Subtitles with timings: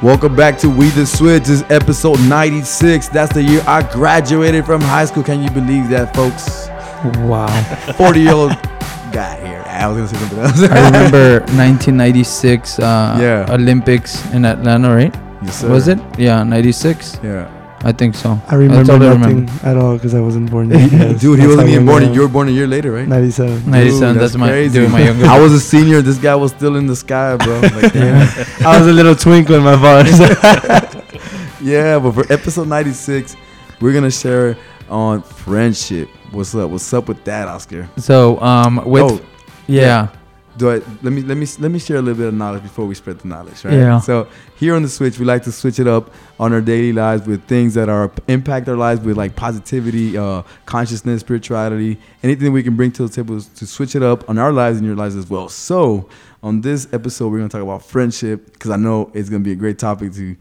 [0.00, 1.44] Welcome back to We the Switch.
[1.44, 3.08] This is episode 96.
[3.08, 5.24] That's the year I graduated from high school.
[5.24, 6.68] Can you believe that, folks?
[7.26, 7.48] Wow.
[7.94, 8.50] 40 year old
[9.12, 9.64] guy here.
[9.66, 10.62] I was gonna say something else.
[10.70, 13.46] I remember 1996 uh, Yeah.
[13.52, 15.14] Olympics in Atlanta, right?
[15.42, 15.68] Yes, sir.
[15.68, 15.98] Was it?
[16.16, 17.18] Yeah, 96.
[17.24, 17.50] Yeah.
[17.80, 18.40] I think so.
[18.48, 20.90] I remember all I nothing at all because I wasn't born yet.
[20.90, 22.12] Yes, Dude, he wasn't even born.
[22.12, 23.06] You were born a year later, right?
[23.06, 23.70] 97.
[23.70, 24.14] 97.
[24.14, 24.80] Dude, that's, my crazy.
[24.80, 25.26] dude, my younger.
[25.34, 26.02] I was a senior.
[26.02, 27.60] This guy was still in the sky, bro.
[27.60, 28.26] Like, damn.
[28.66, 30.18] I was a little twinkle in my bars.
[31.60, 33.36] Yeah, but for episode 96,
[33.80, 34.56] we're gonna share
[34.88, 36.08] on friendship.
[36.30, 36.70] What's up?
[36.70, 37.88] What's up with that, Oscar?
[37.96, 39.20] so um with oh,
[39.66, 40.08] yeah.
[40.58, 42.86] Do I let me let me let me share a little bit of knowledge before
[42.86, 43.74] we spread the knowledge, right?
[43.74, 44.00] Yeah.
[44.00, 47.26] So here on the switch, we like to switch it up on our daily lives
[47.26, 52.62] with things that are impact our lives with like positivity, uh, consciousness, spirituality, anything we
[52.62, 55.16] can bring to the table to switch it up on our lives and your lives
[55.16, 55.48] as well.
[55.48, 56.08] So
[56.42, 59.56] on this episode, we're gonna talk about friendship because I know it's gonna be a
[59.56, 60.36] great topic to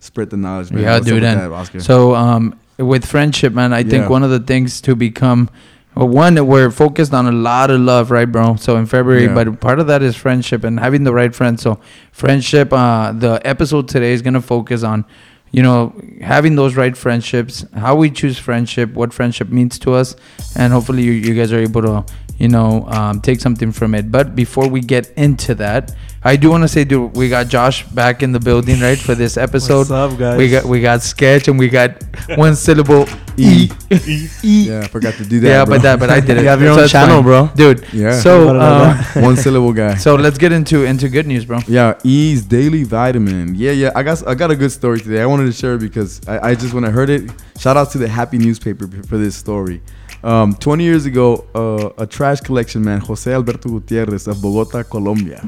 [0.00, 0.70] spread the knowledge.
[0.72, 0.82] Man.
[0.82, 1.80] Yeah, What's dude, that, Oscar?
[1.80, 5.48] So um with friendship, man, I think one of the things to become
[5.94, 8.56] well, one we're focused on a lot of love, right, bro?
[8.56, 9.34] So in February, Yeah.
[9.34, 11.62] but part of that is friendship and having the right friends.
[11.62, 11.78] So
[12.12, 15.04] friendship, uh, the episode today is gonna focus on,
[15.50, 20.16] you know, having those right friendships, how we choose friendship, what friendship means to us,
[20.56, 22.04] and hopefully you, you guys are able to,
[22.38, 24.10] you know, um, take something from it.
[24.10, 27.84] But before we get into that, I do want to say, dude, we got Josh
[27.88, 29.88] back in the building, right, for this episode.
[29.88, 30.38] What's up, guys?
[30.38, 32.00] We got we got sketch and we got
[32.36, 33.68] one syllable E.
[33.90, 34.28] e.
[34.44, 34.68] e.
[34.68, 35.48] yeah, I forgot to do that.
[35.48, 35.74] Yeah, bro.
[35.74, 36.42] but that but I did it.
[36.42, 37.24] You have your So own channel, fine.
[37.24, 37.50] bro.
[37.56, 37.84] dude.
[37.92, 38.12] Yeah.
[38.20, 39.94] So um, one syllable guy.
[40.06, 41.58] so let's get into into good news, bro.
[41.66, 43.56] Yeah, E's daily vitamin.
[43.56, 43.90] Yeah, yeah.
[43.96, 45.22] I got I got a good story today.
[45.22, 47.98] I wanted to share because I, I just when I heard it, shout out to
[47.98, 49.82] the Happy newspaper for this story.
[50.22, 55.42] Um, 20 years ago, uh, a trash collection man, Jose Alberto Gutierrez of Bogota, Colombia,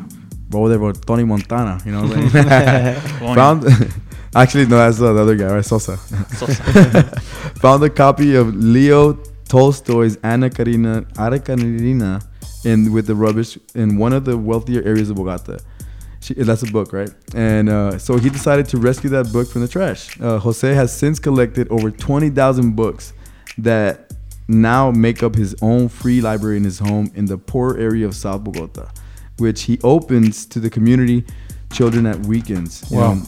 [0.54, 3.00] brother over Tony Montana, you know what I'm saying?
[3.34, 3.64] Found
[4.34, 5.64] actually no, that's uh, the other guy, right?
[5.64, 5.96] Sosa.
[7.62, 9.14] Found a copy of Leo
[9.48, 12.22] Tolstoy's Anna Karina Anna Karenina
[12.64, 15.58] in with the rubbish in one of the wealthier areas of Bogota.
[16.20, 17.10] She, that's a book, right?
[17.34, 20.18] And uh, so he decided to rescue that book from the trash.
[20.18, 23.12] Uh, Jose has since collected over 20,000 books
[23.58, 24.10] that
[24.48, 28.14] now make up his own free library in his home in the poor area of
[28.14, 28.90] South Bogota,
[29.38, 31.24] which he opens to the community
[31.72, 32.84] children at weekends.
[32.90, 33.14] Wow.
[33.14, 33.22] know,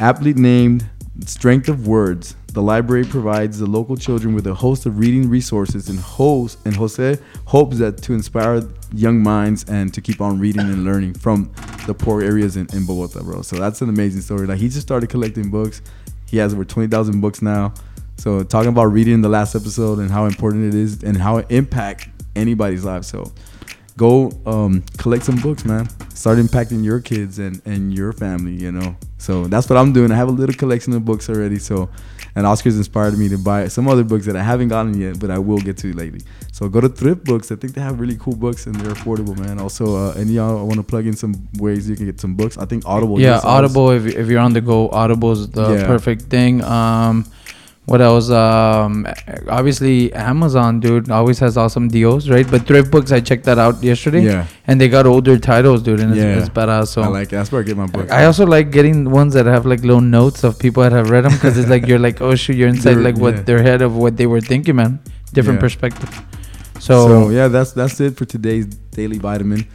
[0.00, 0.88] aptly named
[1.26, 5.88] Strength of Words, the library provides the local children with a host of reading resources
[5.88, 8.62] and host and Jose hopes that to inspire
[8.92, 11.50] young minds and to keep on reading and learning from
[11.86, 13.40] the poor areas in, in Bogota, bro.
[13.40, 14.46] So that's an amazing story.
[14.46, 15.80] Like he just started collecting books.
[16.28, 17.72] He has over 20,000 books now.
[18.18, 21.38] So talking about reading in the last episode and how important it is and how
[21.38, 22.06] it impacts
[22.36, 23.04] anybody's life.
[23.04, 23.32] So
[24.06, 24.14] go
[24.54, 25.84] um, collect some books, man.
[26.22, 28.90] Start impacting your kids and, and your family, you know.
[29.18, 30.10] So that's what I'm doing.
[30.12, 31.58] I have a little collection of books already.
[31.58, 31.88] So,
[32.36, 35.30] and Oscar's inspired me to buy some other books that I haven't gotten yet, but
[35.30, 36.22] I will get to lately.
[36.56, 37.46] So go to Thrift Books.
[37.52, 39.58] I think they have really cool books and they're affordable, man.
[39.60, 42.58] Also, uh, any y'all want to plug in some ways you can get some books?
[42.58, 43.20] I think Audible.
[43.20, 43.40] yeah.
[43.56, 43.90] Audible.
[43.90, 45.86] If, if you're on the go, Audible's the Yeah.
[45.86, 46.54] perfect thing.
[46.64, 47.24] Um,
[47.86, 48.30] what else?
[48.30, 49.06] Um,
[49.48, 52.48] obviously Amazon, dude, always has awesome deals, right?
[52.48, 55.98] But Thrift Books, I checked that out yesterday, Yeah, and they got older titles, dude,
[56.00, 56.38] and it's, Yeah.
[56.38, 56.88] it's badass.
[56.88, 57.30] So I like it.
[57.36, 58.10] That's where I get my books.
[58.12, 61.24] I also like getting ones that have like little notes of people that have read
[61.24, 63.42] them because it's like you're like, oh shoot, you're inside like what yeah.
[63.42, 65.00] their head of what they were thinking, man.
[65.32, 65.62] Different Yeah.
[65.68, 66.10] perspective.
[66.78, 69.66] So, So, yeah, that's that's it for today's daily vitamin.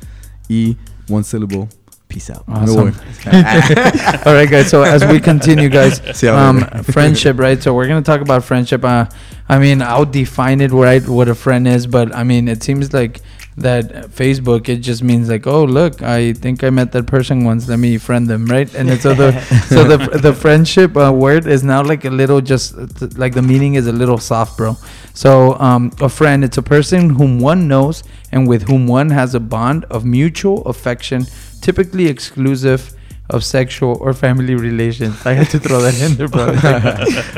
[0.50, 0.76] E,
[1.08, 1.68] one syllable.
[2.18, 2.46] Peace out.
[2.48, 2.96] Awesome.
[4.26, 4.72] All right, guys.
[4.72, 7.62] So as we continue, guys, um, friendship, right?
[7.62, 8.84] So we're gonna talk about friendship.
[8.84, 9.06] Uh,
[9.48, 12.92] I mean, I'll define it right what a friend is, but I mean, it seems
[12.92, 13.22] like
[13.58, 17.68] that Facebook it just means like, oh look, I think I met that person once.
[17.68, 18.74] Let me friend them, right?
[18.74, 19.40] And it's so the
[19.70, 22.76] so the the friendship uh, word is now like a little just
[23.18, 24.76] like the meaning is a little soft, bro.
[25.14, 29.34] So um, a friend, it's a person whom one knows and with whom one has
[29.34, 31.26] a bond of mutual affection,
[31.62, 32.94] typically exclusive
[33.30, 35.26] of sexual or family relations.
[35.26, 36.48] I had to throw that in there, bro.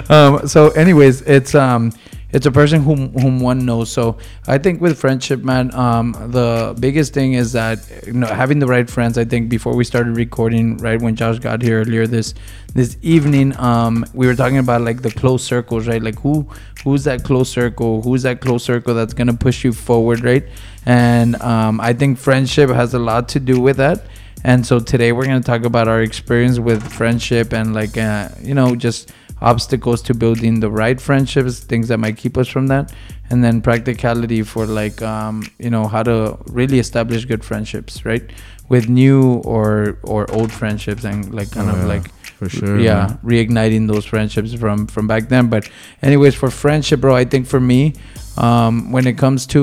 [0.16, 1.92] um, so, anyways, it's um,
[2.32, 3.92] it's a person whom whom one knows.
[3.92, 4.18] So,
[4.48, 8.68] I think with friendship, man, um, the biggest thing is that you know having the
[8.68, 9.18] right friends.
[9.18, 12.36] I think before we started recording, right when Josh got here earlier this
[12.76, 16.02] this evening, um, we were talking about like the close circles, right?
[16.02, 16.48] Like who
[16.84, 18.02] who's that close circle?
[18.02, 20.48] Who's that close circle that's gonna push you forward, right?
[20.86, 24.06] And um, I think friendship has a lot to do with that.
[24.44, 28.54] And so today we're gonna talk about our experience with friendship and like uh, you
[28.54, 32.92] know just obstacles to building the right friendships, things that might keep us from that,
[33.30, 38.30] and then practicality for like um, you know how to really establish good friendships, right?
[38.70, 41.86] With new or or old friendships and like kind Oh, of yeah.
[41.86, 42.80] like For sure.
[42.80, 43.20] yeah man.
[43.24, 45.68] reigniting those friendships from from back then but
[46.02, 47.94] anyways for friendship bro i think for me
[48.38, 49.62] um when it comes to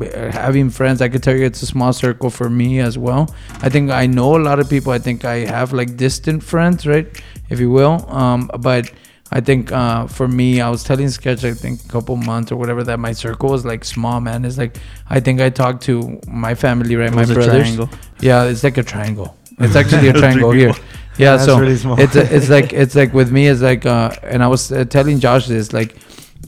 [0.00, 3.32] uh, having friends i could tell you it's a small circle for me as well
[3.62, 6.86] i think i know a lot of people i think i have like distant friends
[6.86, 7.06] right
[7.52, 8.90] if you will um but
[9.34, 12.56] I think uh, for me, I was telling Sketch, I think a couple months or
[12.56, 14.44] whatever, that my circle was like small, man.
[14.44, 14.76] It's like,
[15.08, 17.10] I think I talked to my family, right?
[17.10, 17.78] It my brothers.
[18.20, 19.34] Yeah, it's like a triangle.
[19.58, 20.74] It's actually a triangle here.
[21.18, 24.10] Yeah, That's so really it's a, it's like it's like with me it's like uh
[24.22, 25.94] and I was uh, telling Josh this like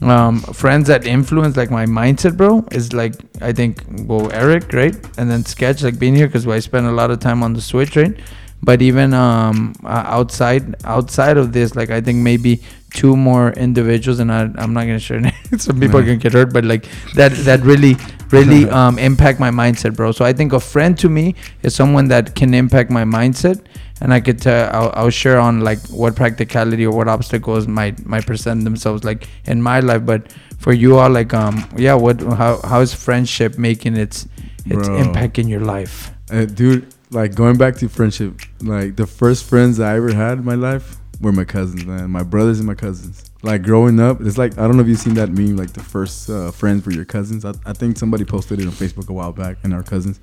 [0.01, 4.95] um friends that influence like my mindset bro is like I think well Eric right
[5.19, 7.61] and then Sketch like being here because I spend a lot of time on the
[7.61, 8.19] Switch right
[8.65, 12.61] but even um outside outside of this like I think maybe
[12.93, 16.11] two more individuals and I, I'm not gonna share names some people Yeah.
[16.11, 17.95] can get hurt but like that that really
[18.31, 22.07] really um impact my mindset bro so I think a friend to me is someone
[22.09, 23.65] that can impact my mindset
[24.01, 28.05] and I could tell I'll, I'll share on like what practicality or what obstacles might
[28.05, 32.21] might present themselves like in my life but for you all like um yeah what
[32.21, 34.27] how how is friendship making its
[34.65, 34.95] its Bro.
[34.95, 39.79] impact in your life Uh, dude, like going back to friendship, like the first friends
[39.79, 42.09] I ever had in my life were my cousins, man.
[42.09, 43.29] My brothers and my cousins.
[43.41, 45.83] Like growing up, it's like I don't know if you've seen that meme, like the
[45.83, 47.45] first uh, friends were your cousins.
[47.45, 50.19] I, I think somebody posted it on Facebook a while back, and our cousins,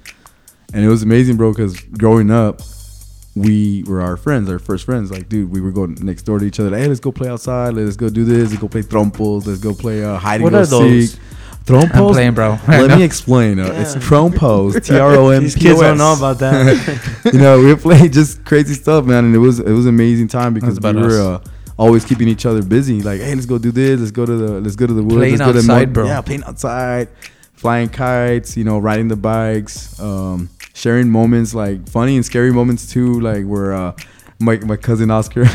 [0.75, 1.53] and it was amazing, bro.
[1.53, 2.61] Because growing up,
[3.35, 5.11] we were our friends, our first friends.
[5.11, 6.71] Like, dude, we were going next door to each other.
[6.71, 7.75] Like, hey, let's go play outside.
[7.75, 8.51] Let's go do this.
[8.51, 9.47] Let's go play trompos.
[9.47, 11.19] Let's go play uh, hide and What go are those?
[11.67, 11.95] Seek.
[11.95, 13.59] I'm playing bro Let me explain.
[13.59, 14.01] Uh, It's Yeah.
[14.03, 14.85] trompos.
[14.85, 15.55] T R O M P O S.
[15.55, 17.25] These kids don't know about that.
[17.33, 20.29] you know, we played just crazy stuff, man, and it was it was an amazing
[20.29, 21.41] time because That's we about were uh,
[21.79, 23.01] always keeping each other busy.
[23.03, 23.99] Like, hey, let's go do this.
[24.01, 25.17] Let's go to the let's go to the woods.
[25.17, 26.07] Playing let's go outside, to bro.
[26.07, 27.09] Yeah, playing outside,
[27.55, 28.57] flying kites.
[28.57, 33.21] You know, riding the bikes, um, sharing moments like funny and scary moments too.
[33.21, 33.93] Like where uh,
[34.41, 35.47] my my cousin Oscar.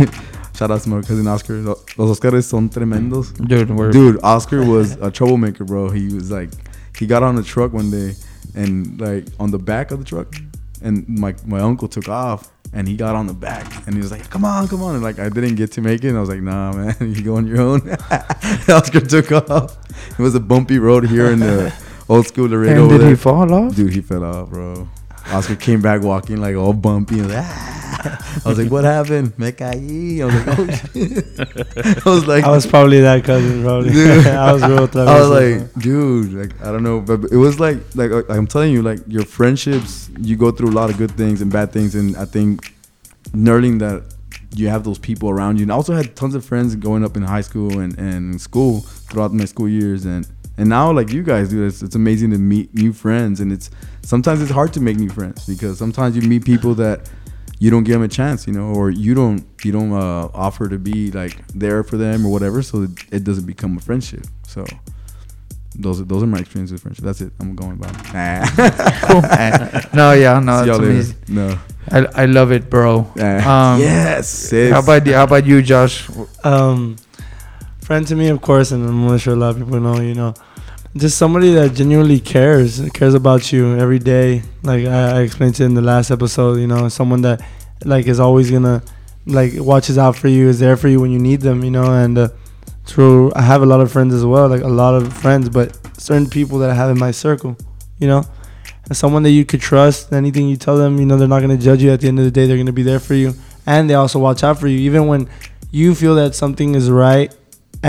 [0.57, 1.61] Shout out to my cousin Oscar.
[1.61, 3.31] Los Oscars son tremendos.
[3.47, 5.91] dude we're Dude, Oscar was a troublemaker, bro.
[5.91, 6.49] He was like,
[6.97, 8.15] he got on the truck one day,
[8.55, 10.35] and like on the back of the truck,
[10.81, 14.09] and my my uncle took off, and he got on the back, and he was
[14.09, 16.21] like, "Come on, come on!" And like I didn't get to make it, and I
[16.21, 17.81] was like, "Nah, man, you go on your own."
[18.67, 19.77] Oscar took off.
[20.17, 21.71] It was a bumpy road here in the
[22.09, 22.89] old school Laredo.
[22.89, 24.89] and did he fall off Dude, he fell off, bro.
[25.27, 27.19] Oscar came back walking like all bumpy.
[27.19, 27.86] And like, ah.
[28.45, 30.21] I was like, "What happened?" Me caí.
[30.21, 33.91] I was like, "Oh shit!" I was like, I was probably that cousin, probably.
[33.91, 34.27] Dude.
[34.47, 35.07] I was real tough.
[35.07, 38.47] I was like, dude, like I don't know, but it was like like uh, I'm
[38.47, 41.71] telling you, like your friendships, you go through a lot of good things and bad
[41.71, 42.73] things, and I think
[43.33, 44.03] learning that
[44.55, 47.17] you have those people around you, and I also had tons of friends growing up
[47.17, 50.27] in high school and and school throughout my school years, and
[50.57, 53.69] and now like you guys do, it's, it's amazing to meet new friends, and it's
[54.01, 57.09] sometimes it's hard to make new friends because sometimes you meet people that
[57.59, 60.69] you don't give them a chance, you know, or you don't you don't uh, offer
[60.69, 64.25] to be like there for them or whatever, so it, it doesn't become a friendship.
[64.47, 64.65] So
[65.75, 67.05] those are those are my experiences with friendship.
[67.05, 67.31] That's it.
[67.39, 67.87] I'm going by.
[69.07, 69.21] cool
[69.93, 71.59] no yeah no See that's amazing No.
[71.89, 74.27] I, I love it bro Um, yes.
[74.29, 74.71] sis.
[74.73, 76.09] how about you how about you Josh
[76.43, 76.95] um,
[77.81, 80.01] friend to me, of course, and I'm sure a lot of people know.
[80.01, 80.33] You know,
[80.95, 84.41] just somebody that genuinely cares, cares about you every day.
[84.63, 86.59] Like I, I explained you in the last episode.
[86.59, 87.41] You know, someone that
[87.83, 88.81] like is always gonna
[89.25, 91.63] like watches out for you, is there for you when you need them.
[91.63, 92.29] You know, and uh,
[92.85, 95.77] through I have a lot of friends as well, like a lot of friends, but
[95.99, 97.57] certain people that I have in my circle.
[97.99, 98.23] You know.
[98.85, 101.57] And someone that you could trust, anything you tell them, you know, they're not gonna
[101.57, 101.91] judge you.
[101.91, 103.33] At the end of the day, they're gonna be there for you,
[103.65, 105.27] and they also watch out for you, even when
[105.71, 107.35] you feel that something is right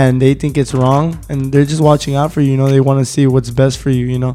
[0.01, 2.83] and they think it's wrong and they're just watching out for you you know they
[2.89, 4.33] want to see what's best for you you know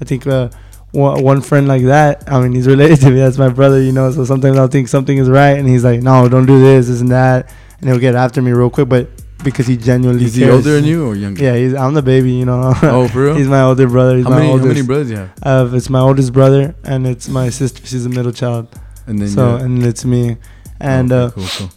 [0.00, 0.48] i think uh,
[0.92, 4.06] one friend like that i mean he's related to me that's my brother you know
[4.16, 7.00] so sometimes i'll think something is right and he's like no don't do this this
[7.04, 7.40] and that
[7.80, 9.04] and he'll get after me real quick but
[9.48, 10.54] because he genuinely Is he cares.
[10.56, 11.42] older than you or younger?
[11.46, 13.34] yeah he's i'm the baby you know Oh, for real?
[13.40, 15.30] he's my older brother he's how my many how many brothers you have?
[15.42, 18.64] uh, it's my oldest brother and it's my sister she's the middle child
[19.08, 19.64] And then so yeah.
[19.64, 20.36] and it's me
[20.78, 21.70] and Okay, uh cool, cool.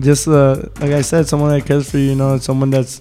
[0.00, 2.10] Just uh, like I said, someone that cares for you.
[2.10, 3.00] You know, someone that's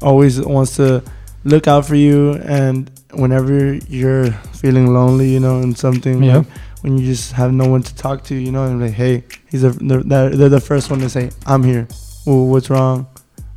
[0.00, 1.02] always wants to
[1.44, 2.34] look out for you.
[2.44, 4.30] And whenever you're
[4.60, 6.38] feeling lonely, you know, and something, Yeah.
[6.38, 6.46] like
[6.82, 9.62] when you just have no one to talk to, you know, and like, hey, he's
[9.64, 11.86] a, they're, they're the first one to say, I'm here.
[12.26, 13.06] Well, what's wrong?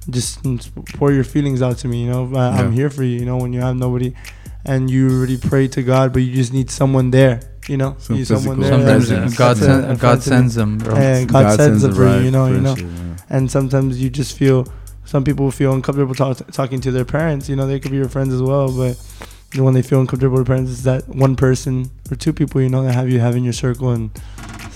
[0.09, 0.43] Just
[0.97, 2.03] pour your feelings out to me.
[2.03, 2.75] You know, I, I'm Yeah.
[2.75, 3.19] here for you.
[3.19, 4.13] You know, when you have nobody,
[4.67, 7.39] and you already pray to God, but you just need someone there.
[7.67, 8.71] You know, Some you someone there.
[8.71, 9.37] sometimes presence.
[9.37, 10.35] God That's a- a God friend to me.
[10.35, 12.07] sends them bro And God, sends it the for you.
[12.09, 13.15] right You know, you know yeah.
[13.29, 14.67] and sometimes you just feel
[15.05, 18.09] some people feel uncomfortable talk, talking to their parents you know they could be your
[18.09, 18.95] friends as well but
[19.63, 22.83] when they feel uncomfortable with parents is that one person or two people you know
[22.83, 24.09] that have you have in your circle and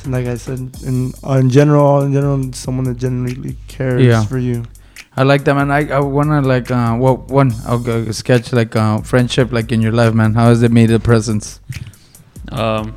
[0.08, 4.24] like I said, in uh, in general, in general, someone that genuinely cares Yeah.
[4.24, 4.64] for you.
[5.18, 5.70] I like that, man.
[5.72, 9.82] I, I wanna like uh, well, one I'll go sketch like uh, friendship like in
[9.82, 10.36] your life, man.
[10.36, 11.60] How has it made a presence?
[12.52, 12.96] Um,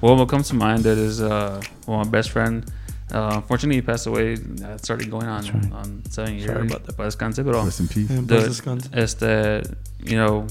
[0.00, 2.64] well, what comes to mind that is uh, well, my best friend.
[3.12, 4.34] Uh, unfortunately, he passed away.
[4.34, 5.72] That started going on That's right.
[5.72, 6.46] on seven years.
[6.46, 6.96] Sorry about that.
[6.96, 8.10] Paz descanse, pero Rest in peace.
[8.10, 9.76] And The- plus discount.
[10.04, 10.46] you know,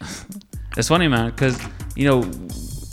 [0.76, 1.58] it's funny, man, because
[1.96, 2.30] you know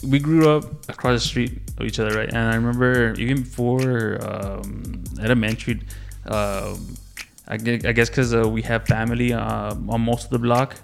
[0.08, 2.30] we grew up across the street of each other, right?
[2.30, 5.82] And I remember even before um, elementary,
[6.26, 6.96] um,
[7.48, 10.76] I guess, I guess because uh, we have family uh, on most of the block,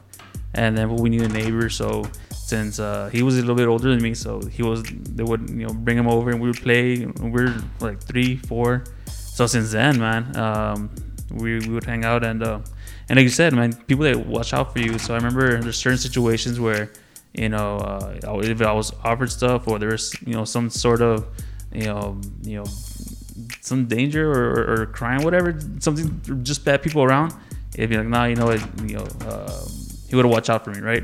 [0.53, 1.69] and then we need a neighbor.
[1.69, 2.05] So
[2.51, 4.79] since uh, he was a little bit older than me, so he was
[5.17, 6.85] they would you know bring him over and we would play.
[7.03, 7.55] And we are
[7.87, 8.83] like three, four.
[9.37, 10.77] So since then, man, um,
[11.41, 12.59] we, we would hang out and uh,
[13.07, 14.99] and like you said, man, people that watch out for you.
[14.99, 16.83] So I remember there's certain situations where
[17.43, 21.15] you know uh, if I was offered stuff or there's you know some sort of
[21.71, 22.67] you know you know
[23.61, 26.07] some danger or, or, or crime, whatever, something
[26.49, 27.33] just bad people around,
[27.75, 28.51] it'd be like, nah, you know
[28.89, 29.67] you know, um
[30.09, 31.03] he would watch out for me, right?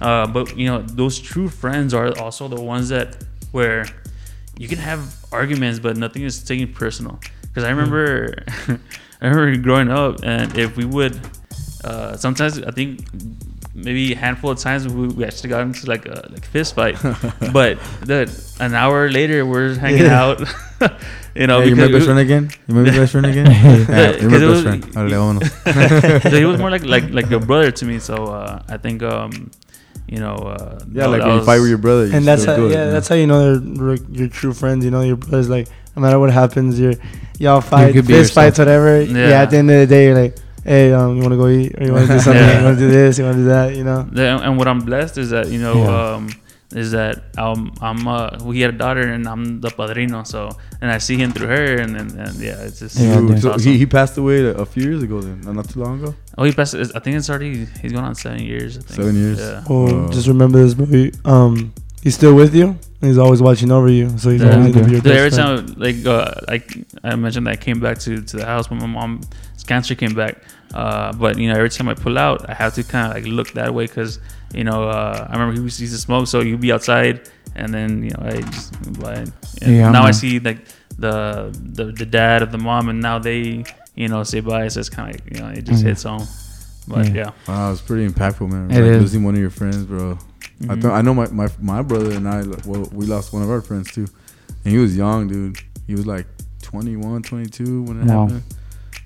[0.00, 3.16] Uh, but you know, those true friends are also the ones that
[3.52, 3.84] where
[4.58, 7.18] you can have arguments, but nothing is taken personal.
[7.42, 8.44] Because I remember,
[9.20, 11.18] I remember growing up, and if we would,
[11.84, 13.00] uh, sometimes I think
[13.74, 16.96] maybe a handful of times we, we actually got into like a like fist fight,
[17.52, 18.28] but the
[18.60, 20.22] an hour later we're hanging Yeah.
[20.22, 20.40] out,
[21.34, 22.50] you know, Hey, you my best friend again?
[22.66, 23.46] You my best friend again?
[23.46, 26.22] yeah, you're my best friend.
[26.22, 27.98] So he was more like like like a brother to me.
[27.98, 29.50] So uh, I think um,
[30.08, 32.06] you know, uh, Yeah, that- like that when you fight with your brother.
[32.06, 34.28] You and that's still how, do it, yeah, you that's how you know they're your
[34.28, 34.84] true friends.
[34.84, 35.48] You know, your brothers.
[35.48, 36.94] Like no matter what happens, you're
[37.38, 39.02] y'all fight, could be fist fights, whatever.
[39.02, 39.28] Yeah.
[39.28, 39.42] Yeah.
[39.42, 41.74] At the end of the day, you're like, hey, um, you want to go eat,
[41.80, 42.42] or you want to do something?
[42.42, 42.58] Yeah.
[42.60, 43.18] You want to do this?
[43.18, 43.74] You want to do that?
[43.76, 44.02] You know.
[44.10, 46.14] The- and what I'm blessed is that you know Yeah.
[46.14, 46.28] um,
[46.72, 50.24] is that um, I'm uh, we had a daughter and I'm the padrino.
[50.24, 53.30] So and I see him through her and and, and yeah, it's just Yeah, Dude,
[53.32, 53.72] it's so awesome.
[53.72, 56.14] he, he passed away a, a few years ago then, not- not too long ago.
[56.38, 56.74] oh he passed.
[56.74, 58.78] I think it's already he's going on seven years.
[58.78, 58.96] I think.
[58.96, 59.38] Seven years.
[59.38, 59.64] Yeah.
[59.68, 61.12] Well, Uh, just remember this, movie.
[61.24, 62.78] Um, he's still with you.
[63.00, 64.56] He's always watching over you, so he's Yeah.
[64.56, 65.68] always gonna be your Dude, best every friend.
[65.68, 66.68] time, like, uh, like
[67.04, 69.26] I mentioned, that I came back to, to the house when my mom's
[69.66, 70.42] cancer came back.
[70.74, 73.26] Uh, but you know, every time I pull out, I have to kind of like
[73.32, 74.18] look that way because
[74.56, 78.02] you know, uh, I remember he used to smoke, so you'd be outside, and then
[78.04, 79.28] you know, I just like,
[79.62, 80.60] Yeah, now I see like
[80.98, 84.80] the, the the dad of the mom, and now they you know say bye, so
[84.80, 85.88] it's kind of you know, it just Mhm.
[85.88, 86.26] hits home.
[86.88, 87.14] But Yeah.
[87.14, 88.70] yeah, Wow, it's pretty impactful, man.
[88.70, 89.00] It like is.
[89.02, 90.18] losing one of your friends, bro.
[90.62, 90.80] I Mhm.
[90.82, 92.42] th- I know my, my my brother and I.
[92.64, 94.06] Well, we lost one of our friends too,
[94.64, 95.58] and he was young, dude.
[95.86, 96.26] He was like
[96.62, 98.22] 21, 22 when it Wow.
[98.26, 98.42] happened.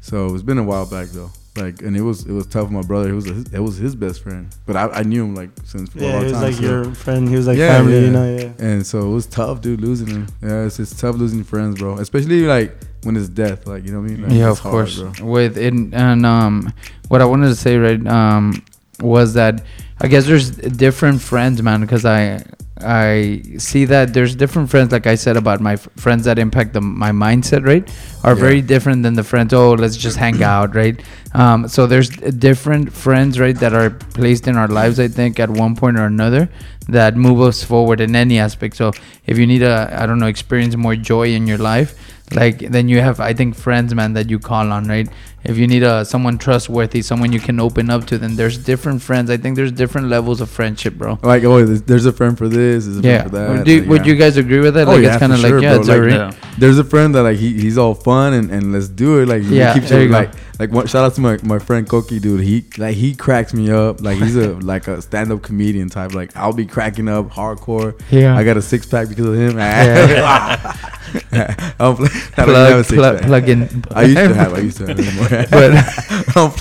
[0.00, 1.30] So it's been a while back though.
[1.56, 2.64] Like, and it was it was tough.
[2.64, 5.24] with My brother, it was his, it was his best friend, but I, I knew
[5.24, 6.42] him like since for a Yeah, long he was time.
[6.42, 7.28] like so- your friend.
[7.28, 7.94] He was like Yeah, family.
[7.94, 8.00] yeah.
[8.04, 8.36] You know.
[8.36, 8.64] Yeah.
[8.66, 10.26] And so it was tough, dude, losing him.
[10.42, 11.98] Yeah, it's, it's tough losing friends, bro.
[11.98, 14.22] Especially like when it's death, like you know what I mean.
[14.22, 15.00] Like, yeah, of hard, course.
[15.02, 15.26] bro.
[15.26, 16.72] With it, and um,
[17.08, 18.62] what I wanted to say right um
[19.00, 19.64] was that
[20.00, 22.44] I guess there's different friends, man, because I
[22.82, 26.72] I see that there's different friends, like I said about my f- friends that impact
[26.72, 27.88] the, my mindset, right?
[28.24, 28.40] Are Yeah.
[28.40, 29.52] very different than the friends.
[29.52, 31.00] Oh, let's just hang out, right?
[31.34, 34.98] Um, so there's different friends, right, that are placed in our lives.
[34.98, 36.48] I think at one point or another
[36.88, 38.76] that move us forward in any aspect.
[38.76, 38.92] So
[39.26, 41.94] if you need a, I don't know, experience more joy in your life,
[42.32, 45.08] like then you have, I think, friends, man, that you call on, right?
[45.42, 49.00] If you need a someone trustworthy, someone you can open up to, then there's different
[49.00, 49.30] friends.
[49.30, 51.18] I think there's different levels of friendship, bro.
[51.22, 53.18] Like, oh, there's, a friend for this, there's a Yeah.
[53.28, 53.58] friend for that.
[53.58, 54.12] Would, you, like, would yeah.
[54.12, 54.86] you guys agree with that?
[54.86, 56.14] Oh, like yeah, it's kind of like sure, yeah, it's Like, already.
[56.14, 56.32] yeah.
[56.58, 59.26] There's a friend that like he, he's all fun and, and let's do it.
[59.28, 61.88] Like Yeah, keeps there you you like like one, shout out to my, my friend
[61.88, 62.42] Koki, dude.
[62.42, 64.02] He like he cracks me up.
[64.02, 66.12] Like he's a like a stand up comedian type.
[66.12, 67.98] Like I'll be cracking up hardcore.
[68.10, 68.36] Yeah.
[68.36, 69.56] I got a six pack because of him.
[69.56, 70.76] Yeah.
[71.80, 73.26] I'm play- I don't have a plug, six plug, pack.
[73.26, 73.84] plug in.
[73.92, 74.52] I used to have.
[74.54, 75.28] I used to have anymore.
[75.50, 76.52] But-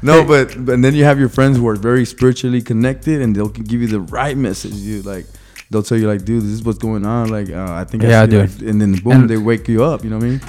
[0.02, 3.34] no, but but and then you have your friends who are very spiritually connected, and
[3.34, 4.74] they'll give you the right message.
[4.74, 5.26] You like.
[5.72, 7.28] They'll tell you like, dude, this is what's going on.
[7.28, 8.50] Like, uh, I think, I Yeah, see, dude.
[8.50, 10.02] like- and then boom, And- they wake you up.
[10.02, 10.40] You know what I mean?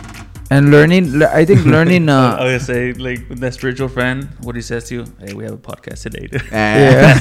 [0.49, 2.09] and learning, I think learning.
[2.17, 5.33] I Uh, was say like with that spiritual friend, what he says to you, hey,
[5.33, 6.27] we have a podcast today.
[6.51, 7.19] Yeah.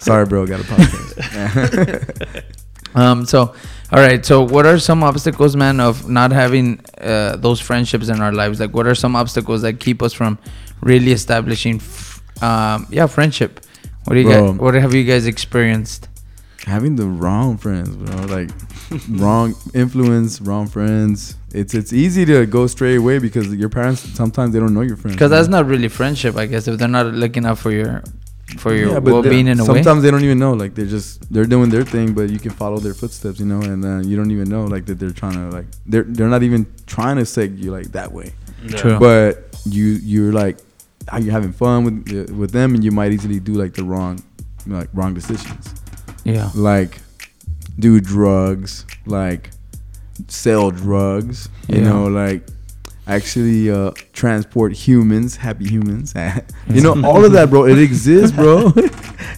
[0.00, 0.44] Sorry, bro.
[0.46, 2.54] Got a podcast.
[2.94, 3.26] Um.
[3.26, 3.54] So,
[3.92, 4.24] all right.
[4.24, 8.60] So, what are some obstacles, man, of not having uh, those friendships in our lives?
[8.60, 10.38] Like, what are some obstacles that keep us from
[10.80, 13.60] really establishing, f- um, yeah, friendship?
[14.04, 14.52] What do you Bro.
[14.52, 14.60] guys?
[14.60, 16.08] What have you guys experienced?
[16.64, 18.24] Having the wrong friends, bro.
[18.26, 18.50] Like
[19.08, 21.36] wrong influence, wrong friends.
[21.52, 24.96] It's it's easy to go straight away because your parents sometimes they don't know your
[24.96, 25.14] friends.
[25.16, 28.02] Because that's not really friendship, I guess, if they're not looking out for your
[28.56, 29.66] for your Yeah, but well-being in a way.
[29.66, 30.52] sometimes they don't even know.
[30.54, 33.60] Like they're just they're doing their thing, but you can follow their footsteps, you know,
[33.60, 36.42] and uh, you don't even know like that they're trying to like they're they're not
[36.42, 38.32] even trying to seg you like that way.
[38.64, 38.76] Yeah.
[38.76, 38.98] True.
[38.98, 40.58] But you you're like
[41.08, 44.22] how you're having fun with with them, and you might easily do like the wrong
[44.66, 45.74] like wrong decisions,
[46.24, 46.50] Yeah.
[46.54, 46.98] like
[47.78, 49.50] do drugs, like
[50.28, 51.84] sell drugs, you Yeah.
[51.90, 52.46] know, like
[53.08, 56.14] actually uh transport humans happy humans
[56.68, 58.72] you know all of that bro it exists bro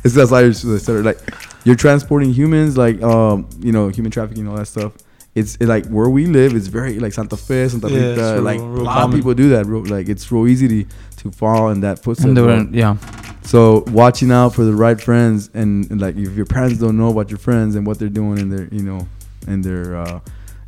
[0.04, 1.18] it's that's how you started like
[1.64, 4.92] you're transporting humans like um you know human trafficking all that stuff
[5.36, 8.42] it's it, like where we live it's very like santa fe santa Yeah, rita real-
[8.42, 9.10] like real a lot common.
[9.10, 12.28] of people do that bro like it's real easy to, to fall in that footstep
[12.28, 12.56] And they bro.
[12.64, 12.96] were, yeah.
[13.42, 17.08] So watching out for the right friends and, and like if your parents don't know
[17.10, 19.06] about your friends and what they're doing in their you know
[19.46, 20.20] in their uh,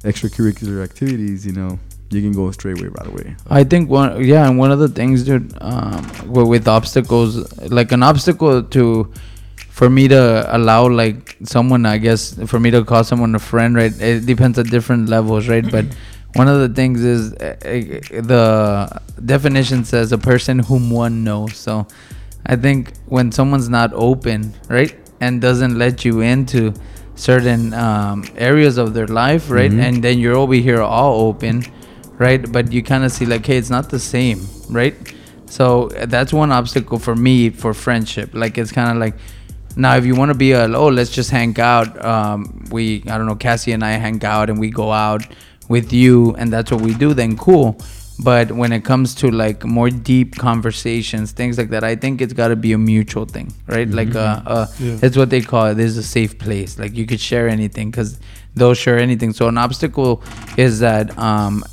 [0.04, 1.78] extracurricular activities, you know,
[2.12, 3.36] you can go straight away right away.
[3.48, 7.32] I think one, yeah, and one of the things, dude, um, with, obstacles,
[7.70, 9.12] like an obstacle to,
[9.68, 13.74] for me to allow like someone, I guess, for me to call someone a friend,
[13.74, 13.92] right?
[14.00, 15.68] It depends at different levels, right?
[15.70, 15.86] but
[16.34, 17.56] one of the things is uh,
[18.22, 21.56] the definition says a person whom one knows.
[21.56, 21.86] So
[22.46, 26.74] I think when someone's not open, right, and doesn't let you into
[27.14, 29.80] certain um, areas of their life, right, Mhm.
[29.82, 31.62] and then you're over here all open,
[32.26, 34.40] right, but you kind of see like, hey, it's not the same,
[34.80, 34.94] right?
[35.46, 38.28] So uh, that's one obstacle for me for friendship.
[38.42, 39.14] Like it's kind of like
[39.76, 41.88] now if you want to be a oh let's just hang out.
[42.12, 45.22] Um, we I don't know Cassie and I hang out and we go out
[45.68, 47.12] with you and that's what we do.
[47.14, 47.76] Then cool.
[48.22, 52.34] But when it comes to like more deep conversations, things like that, I think it's
[52.40, 53.88] got to be a mutual thing, right?
[54.00, 54.98] Like uh, uh, Yeah.
[55.02, 55.74] it's what they call it.
[55.74, 56.78] This is a safe place.
[56.78, 58.18] Like you could share anything because
[58.54, 59.32] they'll share anything.
[59.32, 60.22] So an obstacle
[60.56, 61.64] is that um,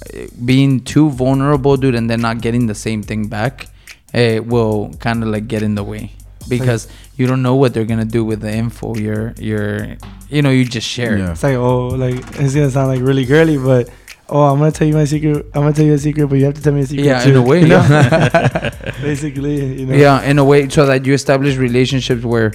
[0.43, 3.67] being too vulnerable, dude, and then not getting the same thing back,
[4.13, 6.11] it will kind of like get in the way
[6.47, 8.95] because you don't know what they're gonna do with the info.
[8.95, 9.97] You're you're
[10.29, 11.17] you know you just share.
[11.17, 11.31] Yeah.
[11.31, 13.89] It's like oh, like it's gonna sound like really girly, but
[14.29, 15.45] oh, I'm gonna tell you my secret.
[15.53, 17.05] I'm gonna tell you a secret, but you have to tell me a secret.
[17.05, 17.31] Yeah, too.
[17.31, 17.81] in a way, you know?
[17.81, 18.91] yeah.
[19.01, 19.95] Basically, you know.
[19.95, 22.53] Yeah, in a way, so that you establish relationships where,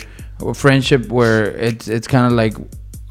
[0.54, 2.54] friendship where it's it's kind of like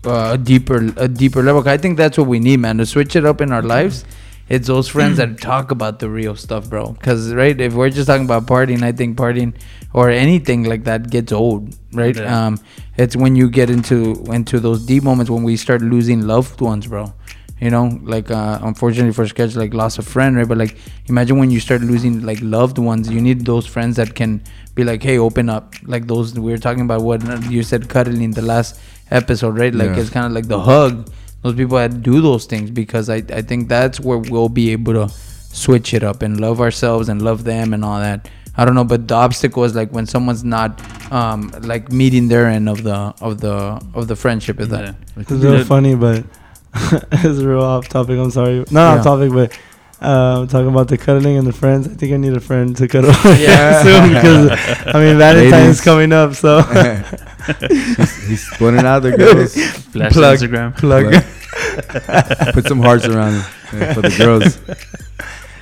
[0.05, 1.67] uh, a deeper a deeper level.
[1.67, 4.05] I think that's what we need, man, to switch it up in our lives.
[4.49, 6.91] It's those friends that talk about the real stuff, bro.
[6.91, 9.55] Because right, if we're just talking about partying, I think partying
[9.93, 12.15] or anything like that gets old, right?
[12.15, 12.47] Yeah.
[12.47, 12.59] Um,
[12.97, 16.87] it's when you get into into those deep moments when we start losing loved ones,
[16.87, 17.13] bro.
[17.59, 20.47] You know, like uh, unfortunately for Sketch, like lost a friend, right?
[20.47, 24.15] But like, imagine when you start losing like loved ones, you need those friends that
[24.15, 24.43] can
[24.75, 25.73] be like, hey, open up.
[25.83, 28.79] Like those we were talking about what you said cuddling in the last
[29.11, 29.73] episode, right?
[29.73, 29.99] Like Yeah.
[29.99, 31.09] it's kind of like the hug.
[31.41, 34.93] Those people that do those things because I I think that's where we'll be able
[34.93, 35.09] to
[35.51, 38.29] switch it up and love ourselves and love them and all that.
[38.55, 40.79] I don't know, but the obstacle is like when someone's not
[41.11, 44.95] um like meeting their end of the of the of the friendship is that.
[45.17, 46.23] It's real funny, but
[46.73, 48.17] it's real off topic.
[48.17, 48.97] I'm sorry, not Yeah.
[48.99, 49.57] off topic, but
[50.03, 51.87] uh, talking about the cuddling and the friends.
[51.87, 53.81] I think I need a friend to cuddle Yeah.
[53.87, 54.51] soon because
[54.93, 55.81] I mean Valentine's Ladies.
[55.81, 56.61] coming up, so
[57.69, 59.53] he's, he's putting out the girls.
[59.91, 60.37] Flash Plug.
[60.39, 60.77] Instagram.
[60.77, 62.53] Plug.
[62.53, 64.57] Put some hearts around it yeah, for the girls.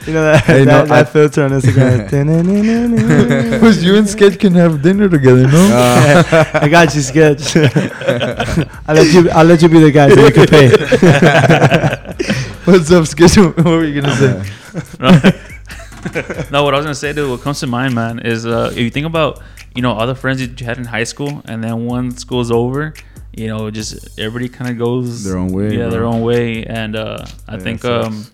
[0.08, 2.10] You know that, Hey, that, no, that I- filter on Instagram.
[3.52, 5.70] Because you and Sketch can have dinner together, no?
[5.72, 7.56] Uh, I got you, sketch.
[8.88, 9.30] I'll let you.
[9.32, 10.70] I'll let you be the guy so you can pay.
[12.66, 13.38] What's up, Sketch?
[13.38, 14.44] What were you gonna say?
[16.52, 18.78] no, what I was gonna say, dude, what comes to mind, man, is uh, if
[18.80, 19.42] you think about,
[19.76, 22.52] you know, all the friends that you had in high school, and then once school's
[22.52, 22.94] over,
[23.36, 26.96] you know, just everybody kind of goes Their own way, Yeah, their own way, and
[26.96, 28.26] uh, I Yeah, think, it um, w-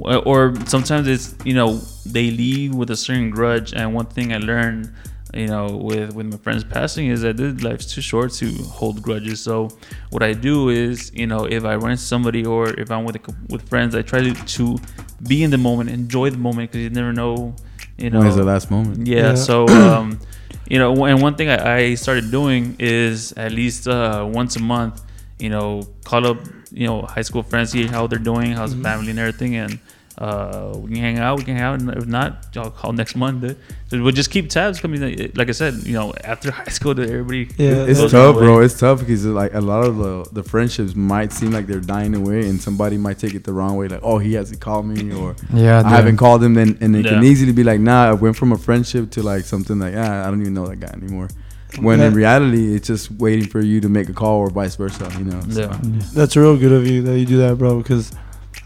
[0.00, 4.38] or sometimes it's you know they leave with a certain grudge, and one thing I
[4.38, 4.92] learned.
[5.34, 9.02] You know, with with my friends passing, is that dude, life's too short to hold
[9.02, 9.40] grudges.
[9.40, 9.68] So,
[10.08, 13.16] what I do is, you know, if I run into somebody or if I'm with
[13.16, 14.78] a, with friends, I try to, to
[15.26, 17.54] be in the moment, enjoy the moment, because you never know,
[17.98, 19.06] you know, when is the last moment?
[19.06, 19.16] yeah.
[19.16, 19.34] Yeah.
[19.34, 20.20] So, um,
[20.68, 24.60] you know, and one thing I, I started doing is at least uh, once a
[24.60, 25.02] month,
[25.38, 26.38] you know, call up,
[26.76, 29.78] you know, high school friends, see how they're doing, how's the family and everything, and
[30.18, 31.38] uh, we can hang out.
[31.38, 33.42] We can hang out, and if not, I'll call next month.
[33.42, 33.56] dude.
[33.88, 34.82] So we'll just keep tabs.
[34.84, 37.48] I mean, like I said, you know, after high school, dude, everybody.
[37.58, 38.44] Yeah, It's tough, away.
[38.44, 38.60] bro.
[38.60, 42.14] It's tough because like a lot of the the friendships might seem like they're dying
[42.14, 43.88] away, and somebody might take it the wrong way.
[43.88, 46.54] Like, oh, he hasn't called me, or Yeah, I haven't called him.
[46.54, 49.44] Then and it can easily be like, nah, I went from a friendship to like
[49.44, 51.28] something like, ah, I don't even know that guy anymore.
[51.80, 55.10] When in reality, it's just waiting for you to make a call or vice versa.
[55.18, 55.40] You know.
[55.50, 55.66] So, Yeah.
[55.68, 56.14] Mm-hmm.
[56.14, 57.78] That's real good of you that you do that, bro.
[57.78, 58.12] Because,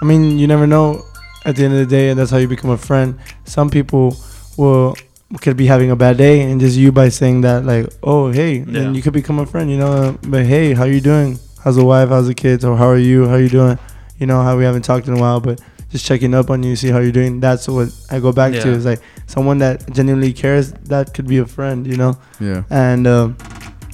[0.00, 1.02] I mean, you never know
[1.44, 3.18] at the end of the day, and that's how you become a friend.
[3.44, 4.16] Some people
[4.56, 4.96] will
[5.40, 8.58] could be having a bad day, and just you by saying that, like, oh hey,
[8.58, 8.64] Yeah.
[8.66, 10.18] then you could become a friend, you know.
[10.22, 11.38] But hey, how you doing?
[11.62, 12.08] How's the wife?
[12.08, 12.64] How's the kids?
[12.64, 13.28] Or how are you?
[13.28, 13.78] How you doing?
[14.18, 16.76] You know how we haven't talked in a while, but just checking up on you,
[16.76, 17.40] see how you're doing.
[17.40, 18.58] That's what I go back to.
[18.58, 18.76] Yeah.
[18.76, 20.72] Is like someone that genuinely cares.
[20.72, 22.18] That could be a friend, you know.
[22.40, 22.62] Yeah.
[22.70, 23.36] And um,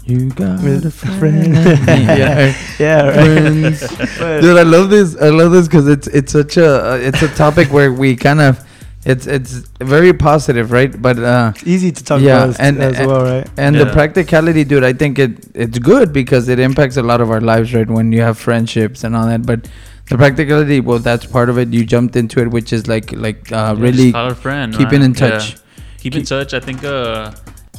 [0.05, 1.19] You got With a a friend.
[1.19, 1.55] friend.
[1.89, 2.55] yeah.
[2.79, 3.75] yeah, right.
[4.19, 5.17] But- Dude, I love this.
[5.17, 8.41] I love this because it's it's such a uh, it's a topic where we kind
[8.41, 8.61] of
[9.05, 10.93] it's it's very positive, right?
[11.07, 13.47] But uh, It's easy to talk Yeah, about as, and- as and- well, right?
[13.57, 17.31] and the practicality, dude, I think it it's good because it impacts a lot of
[17.31, 17.89] our lives, right?
[17.89, 19.67] When you have friendships and all that, but
[20.09, 21.73] the practicality, well, that's part of it.
[21.73, 24.73] You jumped into it, which is like like uh, Yeah, really just call a friend.
[24.73, 25.11] keeping man.
[25.11, 25.53] in touch.
[25.53, 25.59] Yeah.
[25.99, 26.55] Keep in touch.
[26.55, 27.33] I think, uh,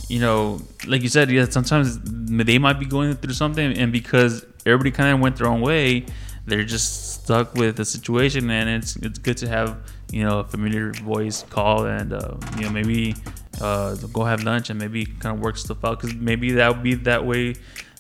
[0.10, 1.46] you know, like you said, yeah.
[1.46, 5.62] Sometimes they might be going through something, and because everybody kind of went their own
[5.62, 6.06] way,
[6.46, 8.50] they're just stuck with the situation.
[8.50, 9.78] And it's it's good to have
[10.12, 13.16] you know a familiar voice call and uh, you know maybe
[13.62, 16.84] uh, go have lunch and maybe kind of work stuff out because maybe that would
[16.84, 17.56] be that way.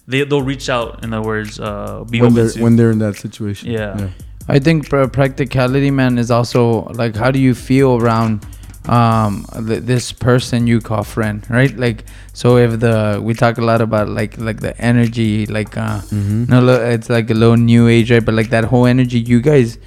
[0.07, 1.03] They they'll reach out.
[1.03, 2.61] In other words, uh, be When they're to.
[2.63, 3.71] when they're in that situation.
[3.71, 4.09] Yeah.
[4.47, 8.45] I think pr- practicality, man, is also like how do you feel around
[8.87, 11.75] um th- this person you call friend, right?
[11.77, 15.99] Like, so if the we talk a lot about like like the energy, like uh,
[15.99, 16.45] Mm-hmm.
[16.47, 18.23] no, lo- it's like a little new age, right?
[18.23, 19.77] But like that whole energy, you guys,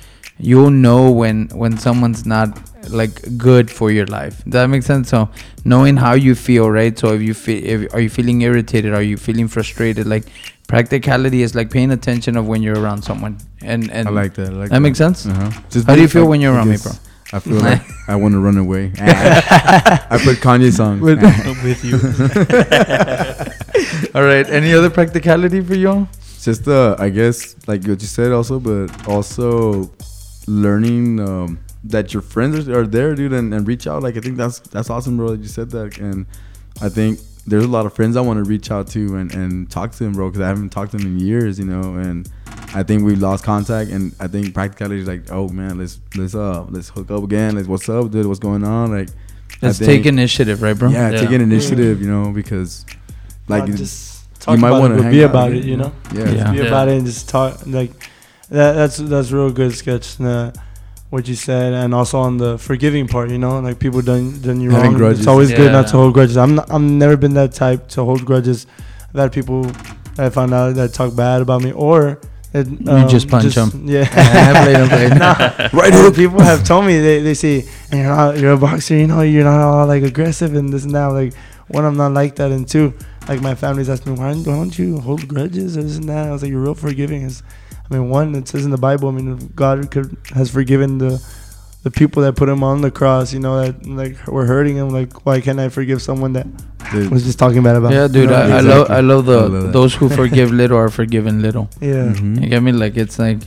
[0.41, 2.49] you'll know when when someone's not
[2.91, 4.43] like good for your life.
[4.45, 5.09] Does that make sense?
[5.11, 5.29] So
[5.65, 6.99] knowing how you feel, right?
[6.99, 8.95] So if you feel, if are you feeling irritated?
[8.95, 10.07] Are you feeling frustrated?
[10.07, 10.25] Like
[10.67, 14.49] practicality is like paying attention of when you're around someone, and and I like that.
[14.49, 15.27] I like that makes sense.
[15.27, 15.51] Uh-huh.
[15.71, 16.93] Just How do you feel I- when you're around me, bro?
[17.33, 18.91] I feel like I want to run away.
[18.99, 21.01] I put Kanye songs.
[21.01, 21.23] With-
[21.63, 21.97] with you.
[24.15, 24.49] All right.
[24.51, 26.09] Any other practicality for y'all?
[26.43, 29.91] just uh i guess like what you said also but also
[30.51, 34.21] learning um that your friends are, are there dude and, and reach out like i
[34.21, 36.27] think that's that's awesome bro that you said that and
[36.83, 39.71] i think there's a lot of friends i want to reach out to and and
[39.71, 42.29] talk to them bro because i haven't talked to them in years you know and
[42.75, 46.35] i think we lost contact and i think practically is like oh man let's let's
[46.35, 49.09] uh let's hook up again like what's up dude what's going on like
[49.63, 50.89] Let's think- take initiative, right, bro?
[50.91, 51.21] yeah, Yeah.
[51.21, 52.87] take an initiative you know because
[53.49, 55.77] like Not it- just talk might wanna it, but hang be out, about it, you
[55.77, 55.93] know.
[56.15, 56.33] yeah, Yeah.
[56.35, 56.65] Just be Yeah.
[56.65, 57.93] about it and just talk like
[58.51, 58.73] that.
[58.75, 60.21] That's that's real good sketch.
[60.21, 60.53] Uh,
[61.11, 64.61] what you said, and also on the forgiving part, you know, like people done done
[64.61, 64.99] you Having wrong.
[64.99, 65.19] grudges.
[65.21, 66.37] It's always good not to hold grudges.
[66.37, 68.67] I'm not, I'm never been that type to hold grudges.
[69.13, 72.21] I've had people that I found out that talk bad about me, or
[72.53, 73.71] that, um, just punch 'em.
[73.89, 74.07] Yeah.
[74.63, 75.19] Play them, play them.
[75.19, 75.35] Nah,
[75.73, 76.15] Right Other hook.
[76.15, 79.23] people have told me they, they say "And you're not you're a boxer you know
[79.23, 81.35] you're not all like aggressive and this and that like
[81.69, 82.95] one I'm not like that and two
[83.29, 86.29] like my family's asking me why, why don't you hold grudges or this and that
[86.29, 87.43] I was like you're real forgiving It's-
[87.91, 91.23] I mean one it says in the Bible I mean God could, has forgiven the
[91.83, 94.91] the people that put him on the cross you know that like were hurting him
[94.91, 96.47] like why can't I forgive someone that
[96.93, 98.35] Dude, was just talking bad about Yeah, dude, You know?
[98.35, 101.69] I, I love I love the I love those who forgive little are forgiven little.
[101.81, 102.43] yeah mhm.
[102.43, 102.73] You get me?
[102.73, 103.39] Like it's like,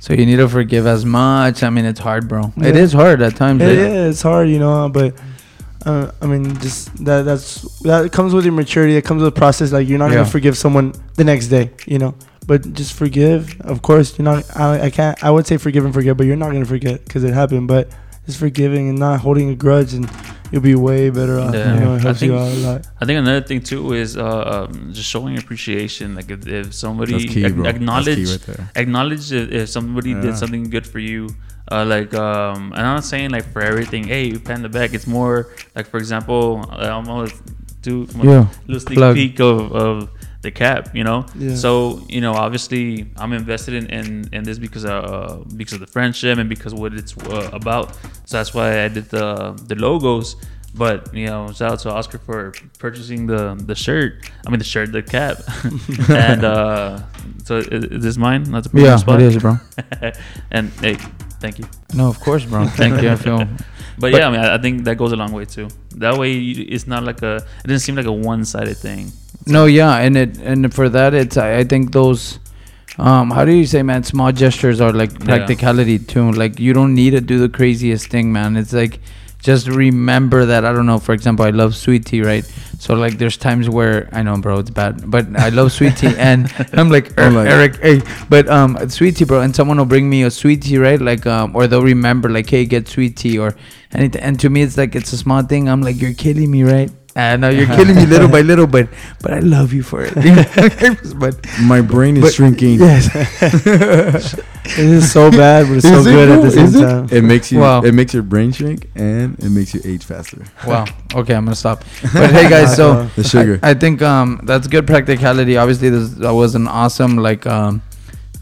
[0.00, 1.62] so you need to forgive as much.
[1.62, 2.52] I mean, it's hard, bro.
[2.58, 2.82] It Yeah.
[2.82, 3.60] is hard at times.
[3.62, 5.14] Yeah, yeah, it's hard, you know, but
[5.84, 8.96] uh, I mean, just that that's that comes with your maturity.
[8.96, 9.72] It comes with process.
[9.72, 10.18] Like you're not Yeah.
[10.18, 12.14] gonna forgive someone the next day, you know.
[12.46, 13.60] But just forgive.
[13.62, 14.44] Of course, you're not.
[14.56, 15.22] I, I can't.
[15.24, 17.66] I would say forgive and forget, but you're not gonna forget because it happened.
[17.68, 17.90] But
[18.26, 20.08] just forgiving and not holding a grudge, and
[20.52, 21.54] you'll be way better off.
[21.54, 21.74] Yeah.
[21.74, 22.86] You know, I it helps you think- out a lot.
[23.00, 26.14] I think another thing too is uh, um, just showing appreciation.
[26.14, 28.70] Like if, if somebody That's key, ac- acknowledge That's key right there.
[28.76, 30.20] acknowledge if, if somebody Yeah.
[30.20, 31.30] did something good for you.
[31.68, 34.04] Uh, like um, and I'm not saying like for everything.
[34.04, 34.94] Hey, you pat in the back.
[34.94, 37.28] It's more like for example, I'm gonna
[37.82, 38.46] do Yeah.
[38.68, 39.16] little sneak Plug.
[39.16, 40.08] peek of, of
[40.42, 40.94] the cap.
[40.94, 41.26] You know.
[41.38, 41.54] Yeah.
[41.54, 45.86] So you know, obviously, I'm invested in, in, in this because uh because of the
[45.86, 47.94] friendship and because what it's uh, about.
[48.24, 50.36] So that's why I did the the logos.
[50.74, 54.30] But you know, shout out to Oscar for purchasing the the shirt.
[54.46, 55.38] I mean, the shirt, the cap,
[56.10, 57.00] and uh,
[57.44, 58.42] so is, is this mine?
[58.44, 59.22] Not to put you on Yeah, the spot.
[59.22, 59.56] it is, bro.
[60.50, 60.96] and hey,
[61.40, 61.64] thank you.
[61.94, 62.66] No, of course, bro.
[62.76, 63.08] Thank you.
[63.10, 63.38] I feel.
[63.38, 63.48] But,
[63.98, 65.68] But- yeah, I mean, I I think that goes a long way too.
[65.96, 67.36] That way, you, it's not like a.
[67.64, 69.12] It doesn't seem like a one-sided thing.
[69.46, 72.38] No, yeah, and it and for that, it's I, I think those.
[72.98, 74.02] Um, how do you say, man?
[74.04, 76.32] Small gestures are like practicality too.
[76.32, 78.56] Like you don't need to do the craziest thing, man.
[78.56, 79.00] It's like
[79.38, 80.64] just remember that.
[80.64, 80.98] I don't know.
[80.98, 82.44] For example, I love sweet tea, right?
[82.78, 86.14] So like, there's times where I know, bro, it's bad, but I love sweet tea,
[86.18, 89.86] and I'm like, "Er, like- Eric, hey, but um, sweet tea, bro, and someone will
[89.86, 91.00] bring me a sweet tea, right?
[91.00, 93.54] Like um, or they'll remember, like, hey, get sweet tea or
[93.92, 94.22] anything.
[94.22, 95.68] And to me, it's like it's a small thing.
[95.68, 96.90] I'm like, you're kidding me, right?
[97.32, 98.88] I know you're killing me little by little, but
[99.22, 100.12] but I love you for it.
[101.18, 102.78] but My brain is But- shrinking.
[102.80, 103.08] yes,
[104.78, 106.82] It is so bad, but it's so it, good at the same Is it?
[106.82, 107.08] time.
[107.10, 107.60] It makes you.
[107.60, 107.82] Wow.
[107.82, 110.44] It makes your brain shrink and it makes you age faster.
[110.66, 110.84] wow.
[111.14, 111.84] Okay, I'm gonna stop.
[112.12, 113.58] But hey, guys, so The sugar.
[113.62, 115.56] I, I think um that's good practicality.
[115.56, 117.80] Obviously, this that was an awesome like um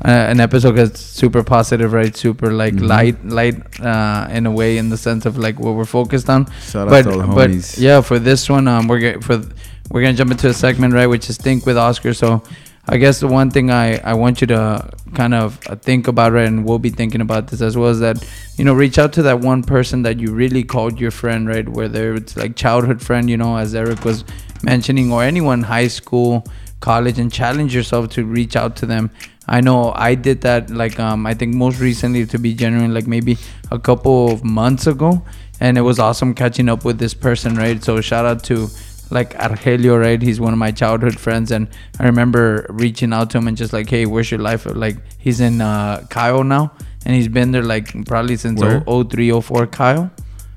[0.05, 2.15] uh, an episode that's super positive, right?
[2.17, 2.89] Super like Mhm.
[2.89, 6.47] light, light uh in a way, in the sense of like what we're focused on.
[6.71, 9.37] Shout out but to all the but yeah, for this one, um, we're gonna for
[9.91, 12.13] we're gonna jump into a segment right, which is think with Oscar.
[12.15, 12.43] So,
[12.87, 16.33] I guess the one thing I I want you to kind of uh, think about
[16.33, 18.17] right, and we'll be thinking about this as well, is that
[18.59, 21.67] you know reach out to that one person that you really called your friend, right?
[21.69, 24.25] Whether it's like childhood friend, you know, as Eric was
[24.63, 26.45] mentioning, or anyone high school,
[26.81, 29.11] college, and challenge yourself to reach out to them.
[29.47, 33.07] I know I did that like um I think most recently to be genuine like
[33.07, 33.37] maybe
[33.71, 35.23] a couple of months ago.
[35.61, 37.83] And it was awesome catching up with this person right?
[37.83, 38.69] So shout out to
[39.11, 40.21] like Argelio right?
[40.21, 41.51] He's one of my childhood friends.
[41.51, 41.69] And
[42.01, 44.67] I remember reaching out to him and just like hey where's your life?
[44.67, 46.73] Like he's in uh Kyle now.
[47.07, 48.81] And he's been there like probably since Where?
[48.81, 50.11] 03 04 Kyle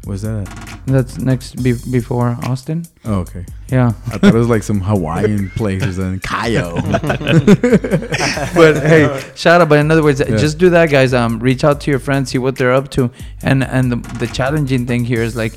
[0.08, 0.48] What's that?
[0.48, 0.64] At?
[0.88, 3.46] that's next be- before Austin Oh, okay.
[3.70, 6.22] yeah I thought it was like some Hawaiian places something.
[6.22, 6.82] Kayo.
[8.56, 9.70] but hey, shout out.
[9.70, 10.38] But in other words, Yeah.
[10.38, 11.14] just do that, guys.
[11.14, 13.12] Um, reach out to your friends, see what they're up to,
[13.44, 15.54] and and the, the challenging thing here is like,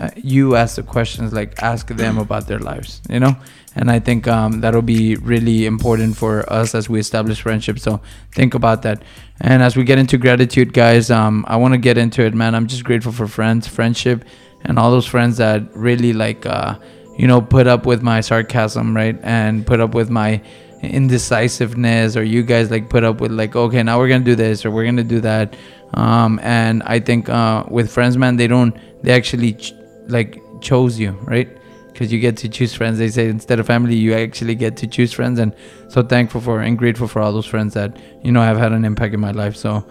[0.00, 3.36] uh, you ask the questions, like ask them about their lives, you know.
[3.76, 7.78] And I think um, that'll be really important for us as we establish friendship.
[7.78, 8.00] So
[8.32, 9.02] think about that.
[9.40, 12.54] And as we get into gratitude, guys, um, I want to get into it, man.
[12.54, 14.24] I'm just grateful for friends, friendship,
[14.64, 16.78] and all those friends that really like, uh,
[17.18, 20.40] you know, put up with my sarcasm, right, and put up with my
[20.82, 24.64] indecisiveness or you guys like put up with like okay now we're gonna do this
[24.64, 25.56] or we're gonna do that
[25.94, 29.72] um and i think uh with friends man they don't they actually ch-
[30.08, 31.48] like chose you right
[31.94, 34.86] because you get to choose friends they say instead of family you actually get to
[34.86, 35.54] choose friends and
[35.88, 38.84] so thankful for and grateful for all those friends that you know have had an
[38.84, 39.82] impact in my life so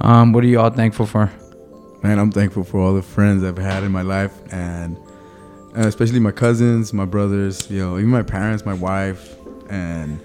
[0.00, 1.30] um what are you all thankful for
[2.02, 4.96] Man, I'm thankful for all the friends I've had in my life, and
[5.76, 9.36] uh, especially my cousins, my brothers, you know, even my parents, my wife,
[9.70, 10.20] and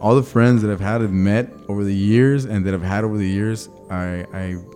[0.00, 3.04] all the friends that I've had and met over the years, and that I've had
[3.04, 3.68] over the years.
[3.92, 4.66] I I'm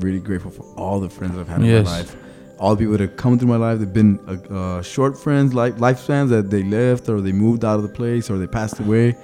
[0.00, 1.84] really grateful for all the friends I've had in Yes.
[1.84, 2.16] my life.
[2.62, 5.52] All the people that have come through my life, they've been uh, uh, short friends,
[5.52, 8.78] life lifespans that they left or they moved out of the place or they passed
[8.78, 9.16] away.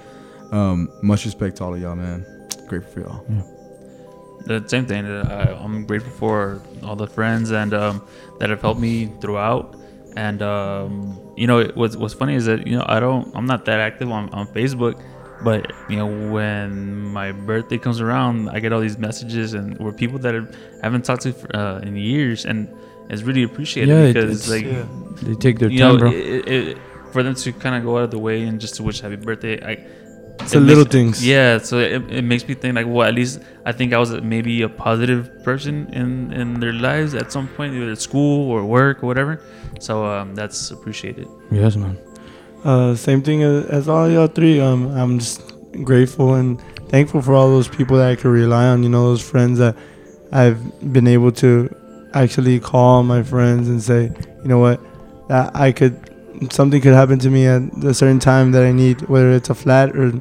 [0.51, 2.25] Um, much respect to all of y'all, man.
[2.67, 3.25] Grateful for y'all.
[4.45, 5.05] the same thing.
[5.05, 8.05] Uh, I'm grateful for all the friends and um,
[8.39, 9.75] that have helped me throughout.
[10.17, 13.63] And um, you know, what's what's funny is that you know I don't, I'm not
[13.65, 15.01] that active on, on Facebook,
[15.43, 19.93] but you know when my birthday comes around, I get all these messages and where
[19.93, 20.41] people that I
[20.83, 22.67] haven't talked to for, uh, in years, and
[23.09, 24.85] it's really appreciated Yeah, because it's- like Yeah.
[25.23, 26.77] they take their you time know, bro it, it,
[27.11, 29.15] for them to kind of go out of the way and just to wish happy
[29.17, 29.77] birthday, I.
[30.41, 31.27] It's it the little makes- things.
[31.27, 34.11] Yeah, so it, it makes me think like, well, at least I think I was
[34.21, 38.63] maybe a positive person in in their lives at some point, either at school or
[38.63, 39.41] work or whatever.
[39.81, 41.27] So um, that's appreciated.
[41.51, 41.97] yes man
[42.63, 44.61] Uh, same thing as, as all y'all three.
[44.61, 45.41] Um, I'm just
[45.91, 46.49] grateful and
[46.93, 48.77] thankful for all those people that I could rely on.
[48.83, 49.75] You know, those friends that
[50.31, 50.59] I've
[50.95, 51.51] been able to
[52.13, 54.81] actually call my friends and say, you know what,
[55.27, 55.97] that I could,
[56.51, 59.55] something could happen to me at a certain time that I need, whether it's a
[59.55, 60.13] flat or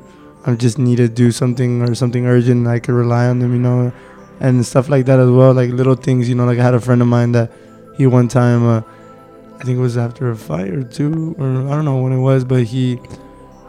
[0.46, 2.66] I just need to do something or something urgent.
[2.66, 3.92] I could rely on them, you know,
[4.40, 5.53] and stuff like that as well.
[5.53, 6.46] Like little things, you know.
[6.46, 7.51] Like I had a friend of mine that
[7.96, 8.66] he one time.
[8.66, 8.83] Uh,
[9.61, 12.20] I think it was after a fight or two, or I don't know when it
[12.20, 13.01] was, but he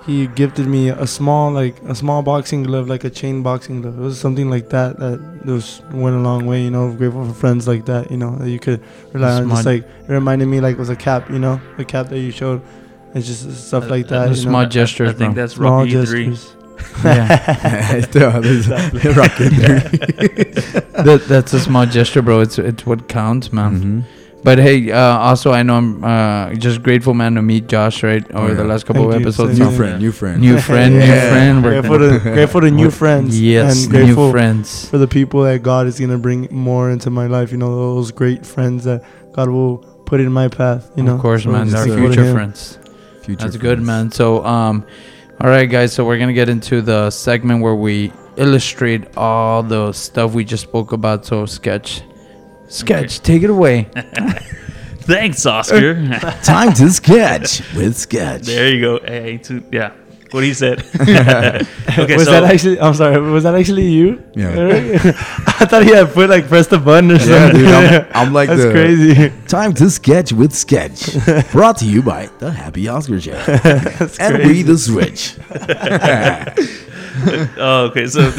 [0.06, 3.98] he gifted me a small like a small boxing glove, like a chain boxing glove.
[4.00, 6.64] It was something like that that was went a long way.
[6.64, 8.10] You know, grateful for friends like that.
[8.12, 8.82] You know, that you could
[9.14, 9.50] rely on.
[9.50, 11.30] Just like it reminded me like it was a cap.
[11.30, 12.62] You know, a cap that you showed.
[13.14, 14.30] It's just stuff like that.
[14.30, 14.70] you small know?
[14.70, 15.42] gestures I think bro.
[15.44, 16.30] that's small Rocky three.
[16.30, 16.56] gestures.
[17.04, 19.50] yeah Still, there's Rocket
[21.04, 24.19] that, that's a small gesture bro it's it's what counts man Mhm.
[24.42, 28.24] But hey, uh, also I know I'm uh, just grateful, man, to meet Josh right
[28.32, 29.60] over Oh, the last couple Thank of episodes.
[29.60, 29.78] New Yeah.
[29.78, 30.42] friend, new friend.
[30.42, 31.64] New friend, new friend.
[31.64, 33.40] We're Grateful to, grateful to new friends.
[33.40, 34.90] yes, and new friends.
[34.90, 37.52] for the people that God is gonna bring more into my life.
[37.52, 40.90] You know, those great friends that God will put in my path.
[40.96, 42.34] You know, of course, So man, just our yes, future Him.
[42.36, 42.80] friends.
[43.24, 44.10] Future That's good, man.
[44.12, 44.86] So, um,
[45.42, 45.92] all right, guys.
[45.92, 50.64] So we're gonna get into the segment where we illustrate all the stuff we just
[50.64, 51.26] spoke about.
[51.26, 52.02] So sketch,
[52.70, 53.84] sketch, take it away.
[55.02, 55.96] Thanks, Oscar.
[56.44, 58.44] Time to sketch with sketch.
[58.44, 59.00] there you go.
[59.04, 59.92] Hey, to, yeah.
[60.30, 60.80] what he said.
[61.02, 62.80] okay, was so that actually?
[62.80, 63.20] I'm sorry.
[63.20, 64.24] Was that actually you?
[64.36, 64.54] Yeah.
[65.48, 67.60] I thought he had put like press the button or Yeah, something.
[67.62, 69.34] dude, I'm- I'm like That's the- crazy.
[69.48, 71.10] Time to sketch with Sketch.
[71.52, 73.32] Brought to you by the Happy Oscar Show.
[73.32, 74.48] That's and crazy.
[74.48, 75.34] we the Switch.
[77.58, 78.32] oh, okay, so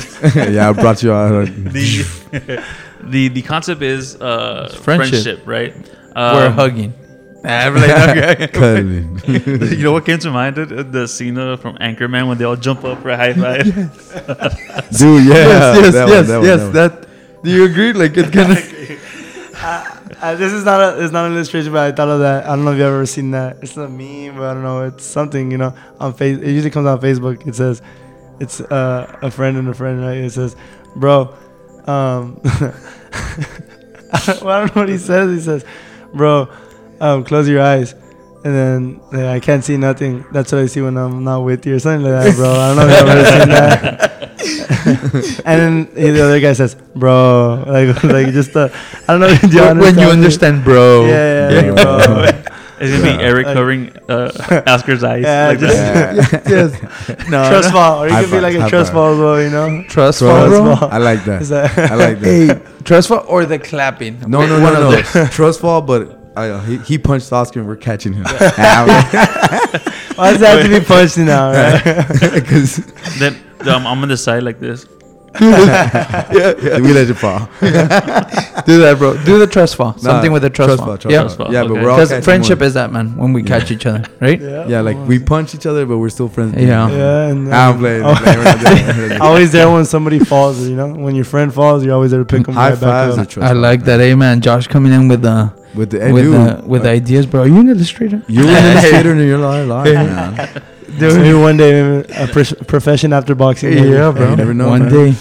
[0.51, 1.47] yeah, I brought you out.
[1.47, 2.63] the
[3.05, 5.43] the the concept is uh, Friendship.
[5.45, 5.47] friendship.
[5.47, 5.75] right?
[6.17, 6.95] We're Um, hugging.
[7.43, 9.77] I'm like, okay.
[9.77, 10.57] You know what came to mind?
[10.57, 13.65] The, the scene uh, from Anchorman when they all jump up for a high five.
[14.99, 15.35] Dude, yeah.
[15.35, 16.59] yes, yes, that one, yes, that one, yes.
[16.61, 16.73] that one.
[16.73, 17.09] That.
[17.43, 17.93] Do you agree?
[17.95, 18.57] Like it gonna.
[19.57, 22.45] Uh, this is not a it's not an illustration, but I thought of that.
[22.45, 23.57] I don't know if you've ever seen that.
[23.63, 24.83] It's a meme, but I don't know.
[24.85, 26.39] It's something you know on face.
[26.39, 27.47] It usually comes on Facebook.
[27.47, 27.81] It says,
[28.39, 30.19] it's uh, a friend and a friend, right?
[30.19, 30.57] It says,
[30.97, 31.35] bro,
[31.89, 35.31] um, I don't well, I don't know what he says.
[35.31, 35.65] He says,
[36.15, 36.49] bro,
[37.01, 37.95] um, close your eyes.
[38.43, 40.25] And then like, I can't see nothing.
[40.33, 42.51] That's what I see when I'm not with you, or something like that, bro.
[42.51, 44.11] I don't know if you've ever seen that.
[45.45, 45.61] and
[45.95, 48.71] then the other guy says, "Bro, like, like just uh,
[49.07, 49.37] I don't know.
[49.37, 51.05] Do you when you understand, bro.
[51.07, 51.73] Yeah, yeah, Yeah.
[52.43, 52.50] bro.
[52.81, 55.23] It's gonna be Eric Like- covering uh, Oscar's eyes.
[55.23, 56.49] Yeah, like just- that.
[56.49, 56.71] Yeah.
[57.31, 57.73] No, trust no.
[57.73, 59.83] fall, or you could be like a trust fall as well, you know.
[59.89, 60.89] Trust Trust fall, bro.
[60.89, 61.43] I like that.
[61.43, 62.27] Is that I like that.
[62.27, 64.19] Hey, trust fall or the clapping?
[64.21, 65.23] No, no, One no, of no.
[65.25, 65.31] those.
[65.31, 68.25] Trust fall, but I, uh, he, he punched Oscar and we're catching him.
[68.25, 71.53] Why does that have to be punched now?
[71.53, 72.33] Right?
[72.35, 72.77] Because
[73.19, 73.37] then
[73.69, 74.87] um, I'm on the side like this.
[75.41, 77.39] We let you fall.
[77.61, 79.17] Do that, bro.
[79.25, 79.97] Do the trust fall.
[79.97, 80.99] Something Nah, with the trust, fall.
[80.99, 81.53] trust yeah, Trust fall.
[81.53, 82.67] Yeah, but we're all because friendship one.
[82.67, 83.17] is that, man.
[83.17, 84.41] When we catch each other, right?
[84.41, 86.55] Yeah, yeah like we punch each other, but we're still friends.
[86.57, 86.89] Yeah.
[86.91, 88.03] Yeah, and I'm playing.
[88.17, 88.39] Playing.
[88.39, 88.87] We're not doing it.
[88.87, 89.21] We're not doing it.
[89.21, 90.67] always there when somebody falls.
[90.67, 93.13] You know, when your friend falls, you're always there to pick them High right back
[93.13, 93.19] up.
[93.19, 93.57] are trust I fall.
[93.63, 94.01] like that.
[94.01, 94.41] Hey, man.
[94.41, 97.43] Josh coming in with the With the with the with uh, ideas, bro.
[97.43, 98.23] Are you an illustrator?
[98.29, 100.63] You're an illustrator in your life, life
[100.99, 101.23] man.
[101.23, 103.75] Maybe one day a pros- profession after boxing.
[103.75, 103.89] maybe.
[103.91, 104.31] Yeah, bro.
[104.31, 104.93] you never know, One man.
[104.93, 105.15] day.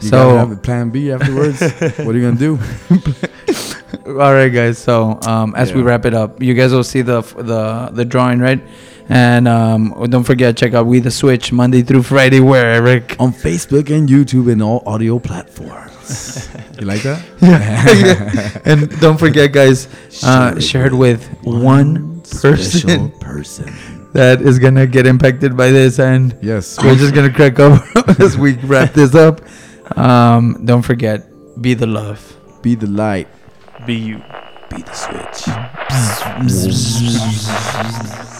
[0.00, 1.60] You gotta have So, a plan B afterwards.
[1.60, 2.58] what are you gonna do?
[4.06, 4.78] all right, guys.
[4.78, 8.38] So, um, as we wrap it up, you guys will see the the the drawing,
[8.40, 8.60] right?
[9.08, 12.40] And um, don't forget check out We the Switch Monday through Friday.
[12.40, 13.16] Where Eric?
[13.20, 16.48] On Facebook and YouTube and all audio platforms.
[16.74, 17.22] You like that?
[17.40, 18.58] yeah.
[18.64, 19.86] and don't forget, guys,
[20.24, 23.93] uh, shared with one special person person.
[24.14, 26.78] That is gonna get impacted by this, and Yes.
[26.82, 27.82] we're just gonna crack up
[28.18, 29.40] as we wrap this up.
[29.96, 31.28] Um, don't forget,
[31.60, 32.20] be the love.
[32.62, 33.28] Be the light.
[33.86, 34.22] Be you.
[34.70, 35.44] Be the switch.